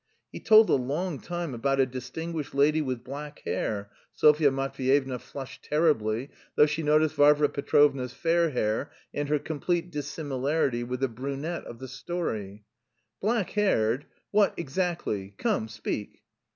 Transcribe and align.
"He 0.31 0.39
told 0.39 0.67
a 0.71 0.77
long 0.77 1.19
time 1.19 1.53
about 1.53 1.79
a 1.79 1.85
distinguished 1.85 2.55
lady 2.55 2.81
with 2.81 3.03
black 3.03 3.43
hair." 3.45 3.91
Sofya 4.15 4.49
Matveyevna 4.49 5.19
flushed 5.19 5.61
terribly 5.63 6.31
though 6.55 6.65
she 6.65 6.81
noticed 6.81 7.13
Varvara 7.13 7.49
Petrovna's 7.49 8.11
fair 8.11 8.49
hair 8.49 8.89
and 9.13 9.29
her 9.29 9.37
complete 9.37 9.91
dissimilarity 9.91 10.83
with 10.83 11.01
the 11.01 11.07
"brunette" 11.07 11.65
of 11.65 11.77
the 11.77 11.87
story. 11.87 12.65
"Black 13.19 13.51
haired? 13.51 14.07
What 14.31 14.55
exactly? 14.57 15.35
Come, 15.37 15.67
speak!" 15.67 16.23